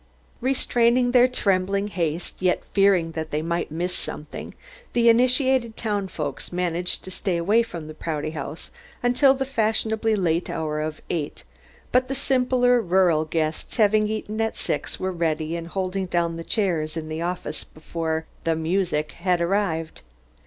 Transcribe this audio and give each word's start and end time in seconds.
Restraining 0.41 1.11
their 1.11 1.27
trembling 1.27 1.89
haste, 1.89 2.41
yet 2.41 2.63
fearing 2.73 3.11
that 3.11 3.29
they 3.29 3.43
might 3.43 3.69
miss 3.69 3.93
something, 3.93 4.55
the 4.93 5.09
initiated 5.09 5.77
townfolks 5.77 6.51
managed 6.51 7.03
to 7.03 7.11
stay 7.11 7.37
away 7.37 7.61
from 7.61 7.85
the 7.85 7.93
Prouty 7.93 8.31
House 8.31 8.71
until 9.03 9.35
the 9.35 9.45
fashionably 9.45 10.15
late 10.15 10.49
hour 10.49 10.81
of 10.81 11.03
eight, 11.11 11.43
but 11.91 12.07
the 12.07 12.15
simpler 12.15 12.81
rural 12.81 13.25
guests 13.25 13.75
having 13.77 14.07
eaten 14.07 14.41
at 14.41 14.57
six 14.57 14.99
were 14.99 15.11
ready 15.11 15.55
and 15.55 15.67
holding 15.67 16.07
down 16.07 16.35
the 16.35 16.43
chairs 16.43 16.97
in 16.97 17.07
the 17.07 17.21
office 17.21 17.63
before 17.63 18.25
"the 18.43 18.55
music" 18.55 19.11
had 19.11 19.39
arrived. 19.39 20.01